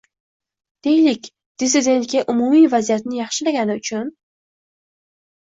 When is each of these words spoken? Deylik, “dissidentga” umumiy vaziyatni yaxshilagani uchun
Deylik, 0.87 1.27
“dissidentga” 1.63 2.23
umumiy 2.35 2.65
vaziyatni 2.73 3.21
yaxshilagani 3.21 3.77
uchun 3.83 4.11